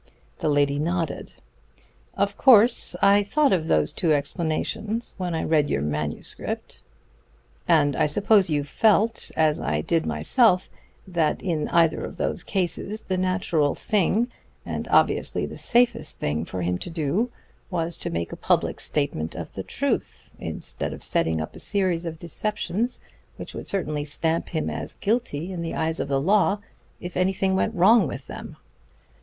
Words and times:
The 0.39 0.49
lady 0.49 0.79
nodded. 0.79 1.33
"Of 2.17 2.35
course 2.35 2.95
I 3.03 3.21
thought 3.21 3.53
of 3.53 3.67
those 3.67 3.93
two 3.93 4.13
explanations 4.13 5.13
when 5.17 5.35
I 5.35 5.43
read 5.43 5.69
your 5.69 5.83
manuscript." 5.83 6.81
"And 7.67 7.95
I 7.95 8.07
suppose 8.07 8.49
you 8.49 8.63
felt, 8.63 9.29
as 9.37 9.59
I 9.59 9.81
did 9.81 10.07
myself, 10.07 10.71
that 11.07 11.43
in 11.43 11.67
either 11.69 12.03
of 12.03 12.17
those 12.17 12.41
cases 12.43 13.03
the 13.03 13.17
natural 13.19 13.75
thing, 13.75 14.27
and 14.65 14.87
obviously 14.87 15.45
the 15.45 15.55
safest 15.55 16.17
thing, 16.17 16.45
for 16.45 16.63
him 16.63 16.79
to 16.79 16.89
do 16.89 17.29
was 17.69 17.95
to 17.97 18.09
make 18.09 18.31
a 18.31 18.35
public 18.35 18.79
statement 18.79 19.35
of 19.35 19.53
the 19.53 19.61
truth, 19.61 20.33
instead 20.39 20.93
of 20.93 21.03
setting 21.03 21.39
up 21.39 21.55
a 21.55 21.59
series 21.59 22.07
of 22.07 22.17
deceptions 22.17 23.01
which 23.37 23.53
would 23.53 23.67
certainly 23.67 24.05
stamp 24.05 24.49
him 24.49 24.67
as 24.67 24.95
guilty 24.95 25.51
in 25.51 25.61
the 25.61 25.75
eyes 25.75 25.99
of 25.99 26.07
the 26.07 26.19
law, 26.19 26.57
if 26.99 27.15
anything 27.15 27.55
went 27.55 27.75
wrong 27.75 28.07
with 28.07 28.25
them." 28.25 28.57